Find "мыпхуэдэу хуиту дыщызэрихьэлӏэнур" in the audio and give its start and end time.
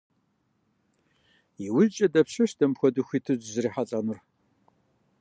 2.69-4.19